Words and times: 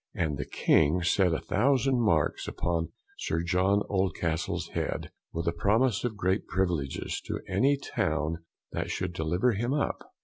And 0.15 0.39
the 0.39 0.47
King 0.47 1.03
set 1.03 1.31
a 1.31 1.39
thousand 1.41 2.01
Marks 2.01 2.47
upon 2.47 2.89
Sir 3.19 3.43
John 3.43 3.83
Oldcastle's 3.87 4.69
head, 4.69 5.11
with 5.31 5.47
a 5.47 5.51
promise 5.51 6.03
of 6.03 6.17
great 6.17 6.47
Privileges 6.47 7.21
to 7.25 7.39
any 7.47 7.77
town 7.77 8.43
that 8.71 8.89
should 8.89 9.13
deliver 9.13 9.51
him 9.51 9.73
up. 9.75 9.99